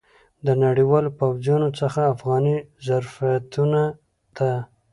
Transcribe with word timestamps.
د 0.45 0.47
نړیوالو 0.63 1.09
پوځیانو 1.19 1.69
څخه 1.79 1.99
افغاني 2.13 2.57
ظرفیتونو 2.87 3.83
ته. 4.37 4.49